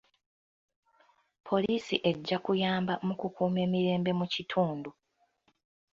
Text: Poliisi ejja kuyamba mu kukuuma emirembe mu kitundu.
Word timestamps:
Poliisi 1.47 1.95
ejja 2.09 2.37
kuyamba 2.45 2.93
mu 3.07 3.13
kukuuma 3.19 3.59
emirembe 3.67 4.11
mu 4.19 4.25
kitundu. 4.33 4.89